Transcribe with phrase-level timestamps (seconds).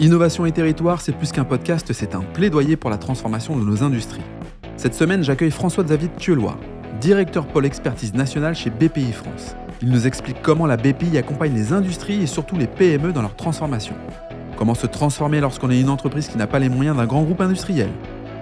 [0.00, 3.82] Innovation et territoire, c'est plus qu'un podcast, c'est un plaidoyer pour la transformation de nos
[3.82, 4.22] industries.
[4.76, 6.56] Cette semaine, j'accueille François-Xavier Thieullois,
[7.00, 9.56] directeur pôle expertise nationale chez BPI France.
[9.82, 13.34] Il nous explique comment la BPI accompagne les industries et surtout les PME dans leur
[13.34, 13.96] transformation.
[14.56, 17.40] Comment se transformer lorsqu'on est une entreprise qui n'a pas les moyens d'un grand groupe
[17.40, 17.88] industriel?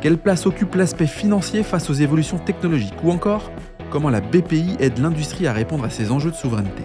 [0.03, 3.03] Quelle place occupe l'aspect financier face aux évolutions technologiques?
[3.03, 3.51] Ou encore,
[3.91, 6.83] comment la BPI aide l'industrie à répondre à ces enjeux de souveraineté?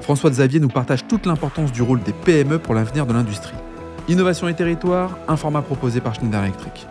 [0.00, 3.56] François Xavier nous partage toute l'importance du rôle des PME pour l'avenir de l'industrie.
[4.08, 6.86] Innovation et territoire, un format proposé par Schneider Electric.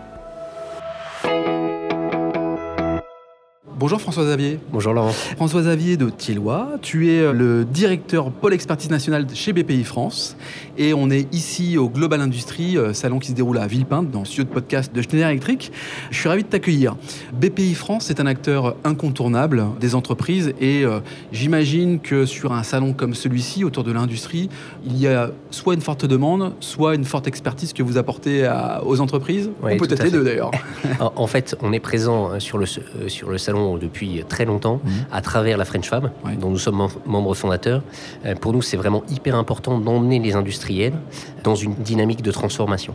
[3.77, 4.57] Bonjour François Xavier.
[4.71, 5.11] Bonjour Laurent.
[5.11, 10.37] François Xavier de Thiellois, tu es le directeur pôle expertise nationale chez BPI France
[10.77, 14.23] et on est ici au Global Industrie, euh, salon qui se déroule à Villepinte dans
[14.23, 15.73] ce lieu de podcast de Schneider Electric.
[16.09, 16.95] Je suis ravi de t'accueillir.
[17.33, 21.01] BPI France est un acteur incontournable des entreprises et euh,
[21.33, 24.49] j'imagine que sur un salon comme celui-ci autour de l'industrie,
[24.85, 28.49] il y a soit une forte demande, soit une forte expertise que vous apportez
[28.85, 30.51] aux entreprises, ou peut-être les deux d'ailleurs.
[31.15, 34.91] en fait, on est présent euh, sur le, sur le salon depuis très longtemps mhm.
[35.11, 37.81] à travers la French Fab, dont nous sommes membres fondateurs.
[38.25, 40.93] Euh, pour nous, c'est vraiment hyper important d'emmener les industriels
[41.43, 42.93] dans une dynamique de transformation.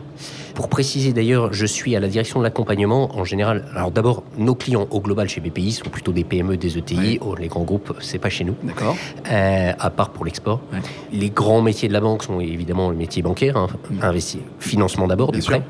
[0.53, 3.65] Pour préciser d'ailleurs, je suis à la direction de l'accompagnement en général.
[3.75, 7.19] Alors d'abord, nos clients au global chez BPI sont plutôt des PME, des ETI.
[7.21, 8.55] Oh, les grands groupes, c'est pas chez nous.
[8.63, 8.95] D'accord.
[9.31, 10.61] Euh, à part pour l'export.
[11.13, 13.67] Les grands métiers de la banque sont évidemment le métier bancaire, hein.
[13.89, 14.19] mm.
[14.59, 15.63] financement d'abord, du prêt,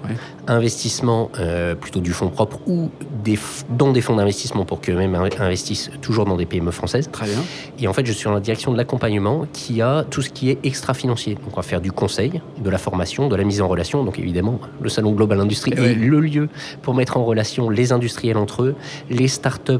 [0.48, 2.90] investissement euh, plutôt du fonds propre ou
[3.24, 3.38] des,
[3.70, 7.10] dans des fonds d'investissement pour que même investissent toujours dans des PME françaises.
[7.12, 7.40] Très bien.
[7.80, 10.50] Et en fait, je suis en la direction de l'accompagnement qui a tout ce qui
[10.50, 11.36] est extra-financier.
[11.36, 14.04] Donc on va faire du conseil, de la formation, de la mise en relation.
[14.04, 16.50] Donc évidemment, le Salon Global Industrie est le lieu
[16.82, 18.76] pour mettre en relation les industriels entre eux,
[19.10, 19.80] les startups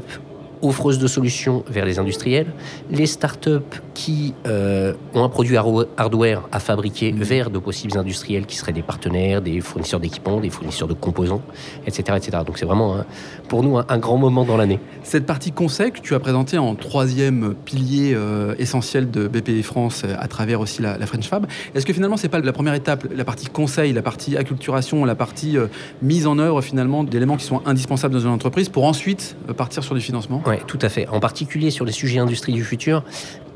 [0.62, 2.46] offreuses de solutions vers les industriels,
[2.90, 3.58] les startups
[3.94, 7.22] qui euh, ont un produit hardware à fabriquer mmh.
[7.22, 11.42] vers de possibles industriels qui seraient des partenaires, des fournisseurs d'équipements, des fournisseurs de composants,
[11.86, 12.16] etc.
[12.16, 12.38] etc.
[12.46, 13.04] Donc c'est vraiment
[13.48, 14.78] pour nous un, grand moment dans l'année.
[15.02, 20.02] Cette partie conseil que tu as présentée en troisième pilier euh, essentiel de BPI France
[20.04, 23.06] euh, à travers aussi la, French Fab, est-ce que finalement c'est pas la première étape,
[23.14, 25.56] la partie conseil, la partie acculturation, la partie
[26.00, 29.94] mise en œuvre finalement d'éléments qui sont indispensables dans une entreprise pour ensuite partir sur
[29.94, 30.42] du financement?
[30.52, 31.08] Oui, tout à fait.
[31.08, 33.02] En particulier sur les sujets industrie du futur,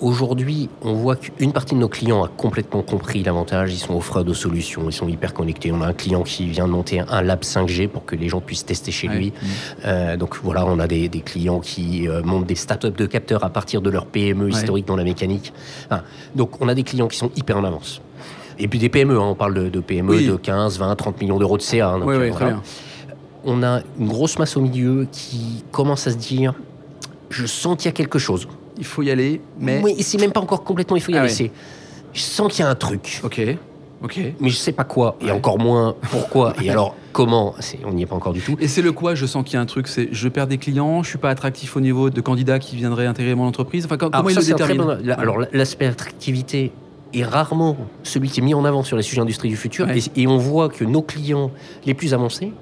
[0.00, 3.72] Aujourd'hui, on voit qu'une partie de nos clients a complètement compris l'avantage.
[3.72, 5.72] Ils sont offreurs de solutions, ils sont hyper connectés.
[5.72, 8.42] On a un client qui vient de monter un lab 5G pour que les gens
[8.42, 9.32] puissent tester chez lui.
[9.86, 13.48] Euh, donc voilà, on a des, clients qui euh, montent des startups de capteurs à
[13.48, 15.52] partir de leur PME historique dans la mécanique.
[16.34, 18.02] donc on a des clients qui sont hyper en avance.
[18.58, 19.28] Et puis des PME, hein.
[19.30, 21.90] on parle de, PME de 15, 20, 30 millions d'euros de CA.
[21.90, 22.00] Hein.
[22.04, 22.62] oui, très bien.
[23.44, 26.54] On a une grosse masse au milieu qui commence à se dire
[27.30, 28.48] je sens qu'il y a quelque chose.
[28.78, 29.80] Il faut y aller, mais.
[29.82, 31.50] Oui, c'est même pas encore complètement il faut y ah aller.
[32.12, 33.20] Je sens qu'il y a un truc.
[33.24, 33.40] Ok.
[34.02, 34.20] Ok.
[34.40, 37.54] Mais je sais pas quoi, et encore moins pourquoi, et alors comment,
[37.84, 38.56] on n'y est pas encore du tout.
[38.60, 40.58] Et c'est le quoi, je sens qu'il y a un truc, c'est je perds des
[40.58, 43.86] clients, je suis pas attractif au niveau de candidats qui viendraient intégrer mon entreprise.
[43.86, 46.72] Enfin, comment il le détermine Alors l'aspect attractivité
[47.14, 50.26] est rarement celui qui est mis en avant sur les sujets industrie du futur, et,
[50.26, 51.50] on voit que nos clients
[51.86, 52.52] les plus avancés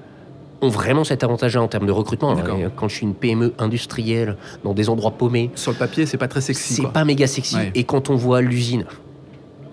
[0.65, 2.35] ont vraiment cet avantage-là en termes de recrutement.
[2.75, 5.51] quand je suis une PME industrielle dans des endroits paumés.
[5.55, 6.75] Sur le papier, c'est pas très sexy.
[6.75, 7.57] C'est pas méga sexy.
[7.73, 8.85] Et quand on voit l'usine,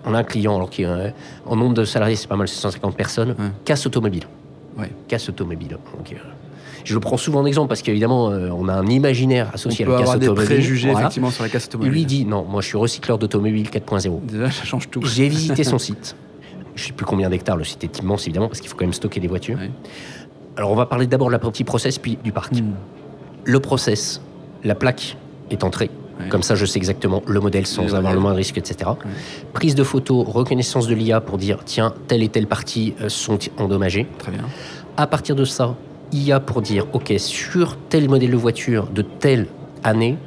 [0.05, 1.09] on a un client alors qui euh,
[1.45, 4.23] en nombre de salariés, c'est pas mal, c'est 150 personnes, casse automobile.
[5.07, 5.77] Casse automobile.
[5.77, 6.15] Euh,
[6.83, 9.89] je le prends souvent en exemple parce qu'évidemment, euh, on a un imaginaire associé à
[9.89, 10.29] la casse automobile.
[10.29, 11.93] On peut avoir des préjugés effectivement sur la casse automobile.
[11.93, 14.25] Lui dit non, moi je suis recycleur d'automobile 4.0.
[14.25, 15.01] Déjà, ça change tout.
[15.05, 16.15] J'ai visité son site.
[16.75, 18.93] Je sais plus combien d'hectares, le site est immense évidemment parce qu'il faut quand même
[18.93, 19.59] stocker des voitures.
[20.57, 22.53] Alors on va parler d'abord de la partie process puis du parc.
[22.53, 22.73] Hmm.
[23.43, 24.21] Le process,
[24.63, 25.17] la plaque
[25.49, 25.89] est entrée.
[26.29, 28.91] Comme ça, je sais exactement le modèle sans avoir le moindre risque, etc.
[29.51, 33.39] Prise de photo, reconnaissance de l'IA pour dire tiens, telle et telle partie euh, sont
[33.57, 34.07] endommagées.
[34.19, 34.43] Très bien.
[34.95, 35.75] À partir de ça,
[36.11, 39.47] IA pour dire ok, sur tel modèle de voiture de telle
[39.83, 40.17] année,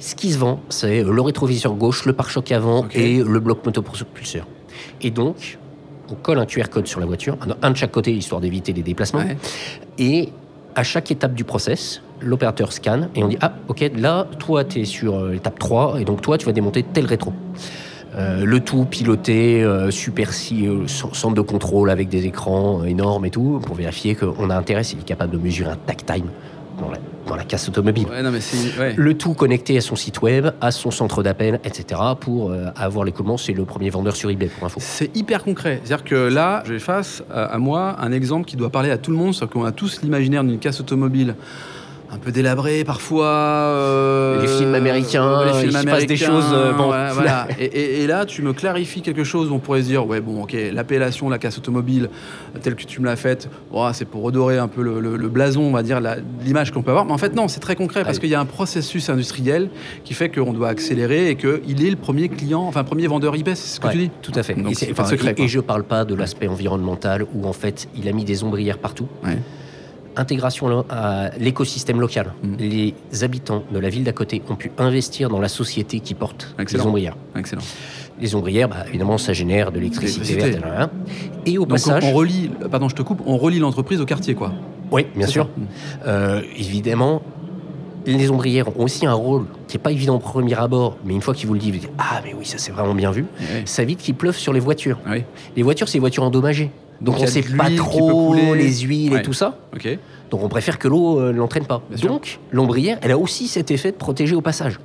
[0.00, 4.46] ce qui se vend, c'est le rétroviseur gauche, le pare-choc avant et le bloc motopropulseur.
[5.00, 5.58] Et donc,
[6.10, 8.82] on colle un QR code sur la voiture, un de chaque côté, histoire d'éviter les
[8.82, 9.22] déplacements.
[9.98, 10.30] Et
[10.74, 14.80] à chaque étape du process, l'opérateur scanne et on dit Ah, ok, là, toi, tu
[14.80, 17.32] es sur euh, l'étape 3, et donc toi, tu vas démonter tel rétro.
[18.14, 23.60] Euh, le tout piloté, euh, super centre de contrôle avec des écrans énormes et tout,
[23.64, 26.30] pour vérifier qu'on a intérêt, s'il est capable de mesurer un takt time
[27.28, 28.06] dans la, casse automobile.
[28.96, 32.00] Le tout connecté à son site web, à son centre d'appel, etc.
[32.18, 33.38] pour euh, avoir les commandes.
[33.38, 34.80] C'est le premier vendeur sur eBay, pour info.
[34.82, 35.80] C'est hyper concret.
[35.84, 39.16] C'est-à-dire que là, j'ai face à, moi un exemple qui doit parler à tout le
[39.16, 39.34] monde.
[39.34, 41.34] C'est-à-dire qu'on a tous l'imaginaire d'une casse automobile
[42.10, 43.26] un peu délabré parfois.
[43.26, 46.84] euh, Les films américains, les films il se passe des choses, euh, bon.
[47.12, 47.46] voilà.
[47.58, 49.50] et, et- et là, tu me clarifies quelque chose.
[49.52, 52.08] On pourrait se dire, ouais, bon, ok, l'appellation, la casse automobile,
[52.62, 55.28] telle que tu me l'as faite, oh, c'est pour redorer un peu le, le- le
[55.28, 56.00] blason, on va dire,
[56.44, 57.04] l'image qu'on peut avoir.
[57.04, 59.68] Mais en fait, non, c'est très concret parce qu'il y a un processus industriel
[60.04, 63.54] qui fait qu'on doit accélérer et qu'il est le premier client, enfin, premier vendeur eBay,
[63.54, 64.54] c'est ce que Ouais, tu dis Tout à fait.
[64.54, 68.08] Donc, et, enfin, secret, et- je parle pas de l'aspect environnemental où en fait il
[68.08, 69.08] a mis des ombrières partout.
[69.24, 69.38] Ouais.
[70.18, 72.32] Intégration à l'écosystème local.
[72.42, 72.56] Mm.
[72.58, 76.54] Les habitants de la ville d'à côté ont pu investir dans la société qui porte
[76.58, 76.82] Excellent.
[76.82, 77.16] les ombrières.
[77.36, 77.62] Excellent.
[78.20, 80.58] Les ombrières, bah, évidemment, ça génère de l'électricité verte.
[80.66, 80.90] hein.
[81.46, 84.34] Et au Donc, passage, on, relie, pardon, je te coupe, on relie l'entreprise au quartier,
[84.34, 84.52] quoi.
[84.90, 85.48] oui, bien sûr.
[86.06, 87.22] Euh, évidemment,
[88.04, 91.20] les ombrières ont aussi un rôle qui n'est pas évident au premier abord, mais une
[91.22, 93.24] fois qu'ils vous le disent, vous dites Ah, mais oui, ça c'est vraiment bien vu.
[93.40, 93.62] Ouais.
[93.66, 94.98] Ça évite qu'il pleuve sur les voitures.
[95.06, 95.22] Ah oui.
[95.56, 96.72] Les voitures, c'est des voitures endommagées.
[97.00, 99.20] Donc, on a sait pas trop les huiles Ouais.
[99.20, 99.56] et tout ça.
[100.30, 101.80] Donc on préfère que l'eau euh, ne l'entraîne pas.
[101.90, 102.10] Bien.
[102.10, 104.78] Donc l'ombrière, elle a aussi cet effet de protéger au passage.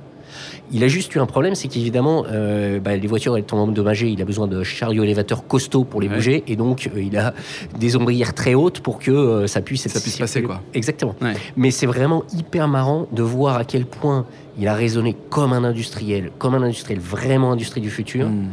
[0.72, 4.22] Il a juste eu un problème, c'est qu'évidemment, euh, bah, les voitures étant endommagées, il
[4.22, 6.14] a besoin de chariots élévateurs costauds pour les Ouais.
[6.14, 7.34] bouger, et donc euh, il a
[7.78, 10.62] des ombrières très hautes pour que euh, ça puisse Ça puisse passer, quoi.
[10.72, 11.14] Exactement.
[11.20, 11.34] Ouais.
[11.56, 14.24] Mais c'est vraiment hyper marrant de voir à quel point
[14.58, 18.46] il a raisonné comme un industriel, comme un industriel vraiment industrie du futur, Hmm.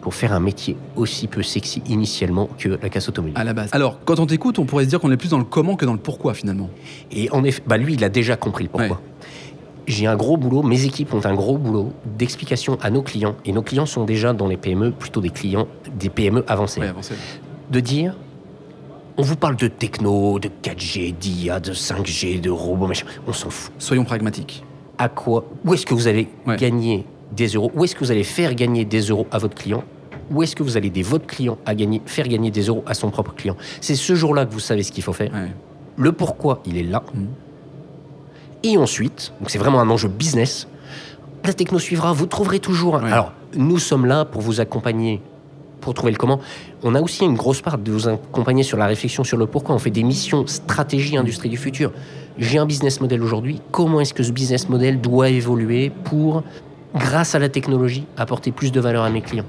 [0.00, 3.36] Pour faire un métier aussi peu sexy initialement que la casse automobile.
[3.36, 3.68] À la base.
[3.72, 5.84] Alors, quand on t'écoute, on pourrait se dire qu'on est plus dans le comment que
[5.84, 6.70] dans le pourquoi, finalement.
[7.12, 8.96] Et en effet, bah lui, il a déjà compris le pourquoi.
[8.96, 9.02] Ouais.
[9.86, 13.52] J'ai un gros boulot, mes équipes ont un gros boulot d'explication à nos clients, et
[13.52, 15.66] nos clients sont déjà dans les PME, plutôt des clients,
[15.98, 16.92] des PME avancées, Ouais,
[17.70, 18.14] de dire,
[19.16, 23.50] on vous parle de techno, de 4G, d'IA, de 5G, de robots, machin, on s'en
[23.50, 23.72] fout.
[23.78, 24.62] Soyons pragmatiques.
[24.96, 26.56] À quoi Où est-ce que vous allez Ouais.
[26.56, 29.84] gagner des euros Où est-ce que vous allez faire gagner des euros à votre client
[30.30, 32.94] Où est-ce que vous allez aider votre client à gagner, faire gagner des euros à
[32.94, 35.32] son propre client C'est ce jour-là que vous savez ce qu'il faut faire.
[35.32, 35.50] Ouais.
[35.96, 37.02] Le pourquoi, il est là.
[37.14, 37.26] Mhm.
[38.62, 40.68] Et ensuite, donc c'est vraiment un enjeu business,
[41.44, 42.94] la techno suivra, vous trouverez toujours.
[42.94, 43.10] Ouais.
[43.10, 45.22] Alors, nous sommes là pour vous accompagner,
[45.80, 46.40] pour trouver le comment.
[46.82, 49.74] On a aussi une grosse part de vous accompagner sur la réflexion sur le pourquoi.
[49.74, 51.92] On fait des missions stratégie industrie du futur.
[52.38, 53.60] J'ai un business model aujourd'hui.
[53.70, 56.42] Comment est-ce que ce business model doit évoluer pour,
[56.94, 59.44] grâce à la technologie, apporter plus de valeur à mes clients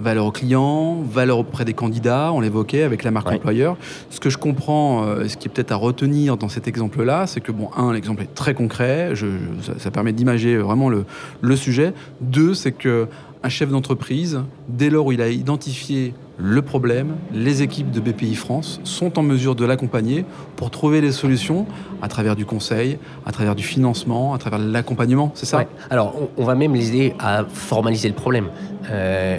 [0.00, 3.34] Valeur au client, valeur auprès des candidats, on l'évoquait avec la marque Ouais.
[3.34, 3.76] employeur.
[4.10, 7.40] Ce que je comprends, euh, ce qui est peut-être à retenir dans cet exemple-là, c'est
[7.40, 11.04] que, bon, un, l'exemple est très concret, je- je- ça, ça permet d'imager vraiment le,
[11.40, 11.94] le sujet.
[12.20, 13.08] Deux, c'est que
[13.42, 18.34] un chef d'entreprise, dès lors où il a identifié le problème, les équipes de BPI
[18.36, 20.24] France sont en mesure de l'accompagner
[20.56, 21.66] pour trouver les solutions
[22.00, 25.58] à travers du conseil, à travers du financement, à travers l'accompagnement, c'est ça?
[25.58, 25.68] Ouais.
[25.90, 28.46] Alors, on, on va même les aider à formaliser le problème.
[28.90, 29.38] Euh,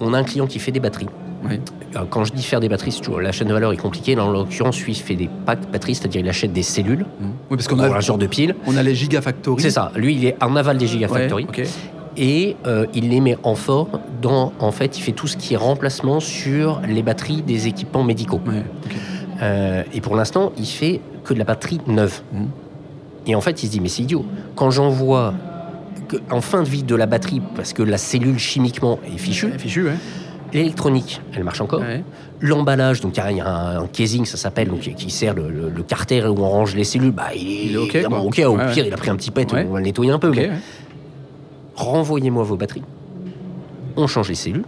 [0.00, 1.08] on a un client qui fait des batteries.
[1.48, 1.60] Oui.
[1.94, 4.18] Alors, Quand je dis faire des batteries, la chaîne de valeur est compliquée.
[4.18, 7.24] En l'occurrence, lui, fait des packs batteries, c'est-à-dire il achète des cellules Mmh.
[7.50, 8.54] Oui, parce qu'on pour a, un genre de pile.
[8.66, 9.62] on a les gigafactories.
[9.62, 9.90] C'est ça.
[9.96, 11.62] Lui, il est en aval des Ouais, ok.
[12.16, 14.00] Et euh, il les met en forme.
[14.20, 18.04] Dans, en fait, il fait tout ce qui est remplacement sur les batteries des équipements
[18.04, 18.40] médicaux.
[18.46, 18.64] Ouais.
[19.42, 22.20] Euh, et pour l'instant, il fait que de la batterie neuve.
[22.32, 22.48] Mhm.
[23.26, 24.24] Et en fait, il se dit, mais c'est idiot.
[24.54, 25.34] Quand j'envoie
[26.30, 29.58] en fin de vie de la batterie, parce que la cellule chimiquement est fichue, Ouais,
[29.58, 29.94] Fichu, ouais.
[30.52, 31.80] l'électronique, elle marche encore.
[31.80, 32.02] Ouais.
[32.40, 35.68] L'emballage, donc il y a un, un casing, ça s'appelle, donc qui sert le, le-
[35.68, 38.20] le carter où on range les cellules, bah, il est, Il est ok, quoi.
[38.22, 38.42] ok.
[38.46, 40.30] Au Ouais, pire, il a pris un petit pet, on va le nettoyer un peu.
[40.30, 40.50] Mais.
[41.80, 42.82] Renvoyez-moi vos batteries.
[43.96, 44.64] On change les cellules.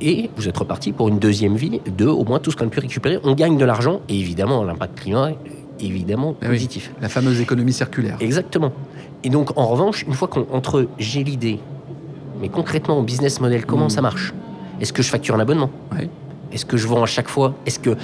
[0.00, 2.70] Et vous êtes reparti pour une deuxième vie de au moins tout ce qu'on a
[2.70, 3.18] pu récupérer.
[3.22, 5.36] On gagne de l'argent et évidemment l'impact climat est
[5.84, 6.54] évidemment Ah oui.
[6.54, 6.92] positif.
[7.00, 8.16] La fameuse économie circulaire.
[8.20, 8.72] Exactement.
[9.22, 11.60] Et donc en revanche, une fois qu'on entre j'ai l'idée,
[12.40, 13.90] mais concrètement au business model, comment Mm.
[13.90, 14.34] ça marche?
[14.80, 15.70] Est-ce que je facture un abonnement?
[16.52, 17.54] Est-ce que je vends à chaque fois?
[17.66, 17.96] Est-ce que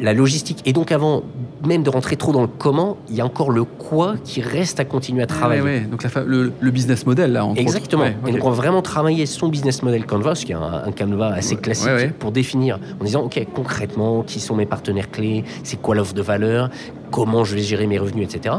[0.00, 1.22] la logistique et donc avant
[1.64, 4.80] même de rentrer trop dans le comment, il y a encore le quoi qui reste
[4.80, 5.62] à continuer à travailler.
[5.62, 5.80] Ouais, ouais.
[5.80, 8.04] Donc la le, le business model, là, entre Exactement.
[8.26, 11.32] Et donc, on va vraiment travailler son business model canvas, qui est un, un canevas
[11.32, 15.94] assez classique, pour définir, en disant, OK, concrètement, qui sont mes partenaires clés, c'est quoi
[15.94, 16.70] l'offre de valeur,
[17.10, 18.56] comment je vais gérer mes revenus, etc.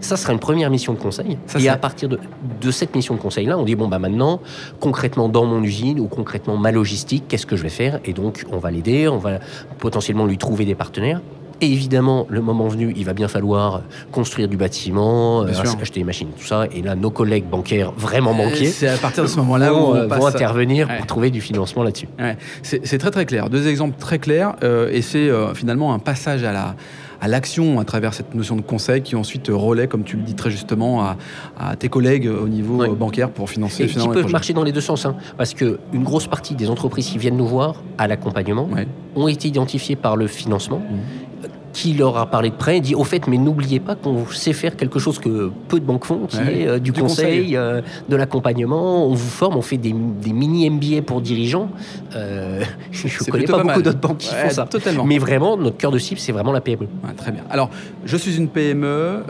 [0.00, 1.38] Ça sera une première mission de conseil.
[1.46, 2.18] Ça, et à partir de,
[2.60, 4.40] de cette mission de conseil-là, on dit, bon, bah maintenant,
[4.80, 8.00] concrètement dans mon usine ou concrètement ma logistique, qu'est-ce que je vais faire?
[8.04, 9.38] Et donc, on va l'aider, on va
[9.78, 11.20] potentiellement lui trouver des partenaires.
[11.62, 16.04] Et évidemment, le moment venu, il va bien falloir construire du bâtiment, euh, acheter des
[16.04, 16.66] machines, tout ça.
[16.74, 19.76] Et là, nos collègues bancaires vraiment Euh, manqués C'est à partir de ce moment-là où
[19.76, 20.96] vont, on euh, vont intervenir Ouais.
[20.98, 22.08] pour trouver du financement là-dessus.
[22.18, 22.36] Ouais.
[22.64, 23.48] C'est c'est très très clair.
[23.48, 24.56] Deux exemples très clairs.
[24.64, 26.74] euh, et c'est euh, finalement un passage à la
[27.22, 30.34] à l'action à travers cette notion de conseil qui ensuite relaie, comme tu le dis
[30.34, 31.16] très justement, à,
[31.56, 34.72] à tes collègues au niveau euh, bancaire pour financer Et qui peuvent marcher dans les
[34.72, 35.06] deux sens.
[35.06, 38.68] hein, parce qu'une grosse partie des entreprises qui viennent nous voir à l'accompagnement
[39.14, 40.80] ont été identifiées par le financement.
[40.80, 41.50] Mhm.
[41.72, 44.76] Qui leur a parlé de près, dit au fait, mais n'oubliez pas qu'on sait faire
[44.76, 47.56] quelque chose que peu de banques font, qui Ouais, est euh, du, du conseil, conseil.
[47.56, 49.06] euh, de l'accompagnement.
[49.06, 51.68] On vous forme, on fait des, des mini MBA pour dirigeants.
[52.14, 52.62] Euh,
[52.92, 54.66] je ne connais pas, pas beaucoup d'autres banques qui Ouais, font ça.
[54.66, 55.04] totalement.
[55.04, 56.80] Mais vraiment, notre cœur de cible, c'est vraiment la PME.
[57.04, 57.42] Ouais, très bien.
[57.50, 57.70] Alors,
[58.04, 59.22] je suis une PME,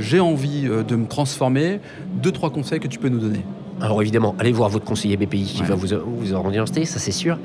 [0.00, 1.80] j'ai envie de me transformer.
[2.22, 3.44] Deux, trois conseils que tu peux nous donner.
[3.80, 5.68] Alors évidemment, allez voir votre conseiller BPI qui Ouais.
[5.68, 5.86] va vous,
[6.18, 7.38] vous orienter, ça c'est sûr.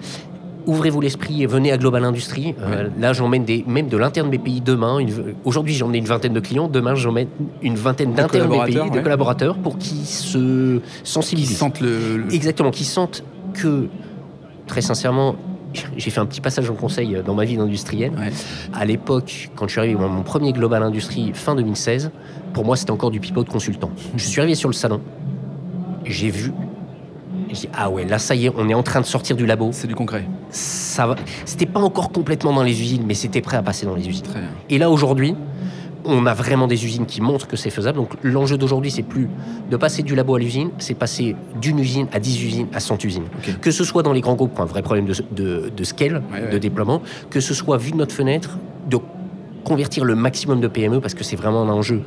[0.68, 2.56] Ouvrez-vous l'esprit et venez à Global Industrie.
[2.62, 5.00] Euh, Là, j'emmène des, même de l'interne BPI demain.
[5.00, 6.68] une- Aujourd'hui, j'emmène une vingtaine de clients.
[6.68, 7.28] Demain, j'emmène
[7.62, 11.58] une vingtaine d'internes BPI, collaborateurs, de collaborateurs, pour qu'ils se Qui sensibilisent.
[11.58, 12.18] sentent le.
[12.18, 13.88] le- Exactement, qui sentent que,
[14.68, 15.36] très sincèrement,
[15.98, 18.12] j'ai fait un petit passage en conseil dans ma vie d'industriel.
[18.12, 18.32] Ouais.
[18.74, 22.12] À l'époque, quand je suis arrivé dans mon premier Global Industrie fin 2016,
[22.54, 23.90] pour moi, c'était encore du pipeau de consultant.
[24.16, 25.02] Je suis arrivé sur le salon,
[26.06, 26.52] j'ai vu,
[27.56, 29.46] j'ai dit, ah ouais, là, ça y est, on est en train de sortir du
[29.46, 29.70] labo.
[29.72, 30.26] C'est du concret.
[30.50, 31.16] Ça va.
[31.46, 34.24] C'était pas encore complètement dans les usines, mais c'était prêt à passer dans les usines.
[34.24, 34.50] Très bien.
[34.70, 35.36] Et là, aujourd'hui,
[36.08, 37.98] on a vraiment des usines qui montrent que c'est faisable.
[37.98, 39.28] Donc, l'enjeu d'aujourd'hui, c'est plus
[39.72, 43.04] de passer du labo à l'usine, c'est passer d'une usine à 10 usines, à 100
[43.06, 43.24] usines.
[43.62, 46.42] Que ce soit dans les grands groupes, un vrai problème de, de, de scale, Ouais,
[46.44, 46.50] ouais.
[46.52, 48.98] de déploiement, que ce soit vu de notre fenêtre, de
[49.64, 52.04] convertir le maximum de PME, parce que c'est vraiment un enjeu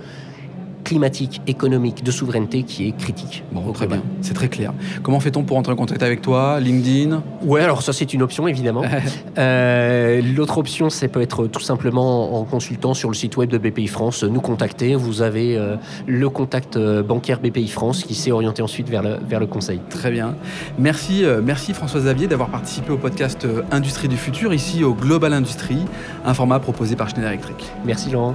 [0.88, 3.44] climatique, économique, de souveraineté qui est critique.
[3.52, 4.00] Bon, très global.
[4.00, 4.08] bien.
[4.22, 4.72] C'est très clair.
[5.02, 7.22] Comment fait-on pour entrer en contact avec toi LinkedIn?
[7.42, 8.82] Ouais, alors ça c'est une option évidemment.
[9.36, 13.58] Euh, L'autre option, c'est peut être tout simplement en consultant sur le site web de
[13.58, 14.96] BPI France, nous contacter.
[14.96, 15.76] Vous avez euh,
[16.06, 19.80] le contact euh, bancaire BPI France qui s'est orienté ensuite vers le, vers le conseil.
[19.90, 20.34] Très bien.
[20.78, 25.32] Merci, euh, merci François Xavier d'avoir participé au podcast Industrie du futur, ici au Global
[25.32, 25.84] Industrie,
[26.24, 27.64] un format proposé par Schneider Electric.
[27.84, 28.34] Merci Laurent.